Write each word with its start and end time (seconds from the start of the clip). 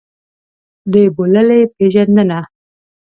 د 0.91 0.93
بوللې 1.15 1.61
پېژندنه. 1.75 2.39